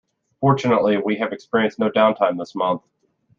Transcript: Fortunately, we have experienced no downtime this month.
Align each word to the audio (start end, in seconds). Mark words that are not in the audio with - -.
Fortunately, 0.39 0.97
we 0.97 1.17
have 1.17 1.31
experienced 1.31 1.77
no 1.77 1.91
downtime 1.91 2.35
this 2.35 2.55
month. 2.55 2.81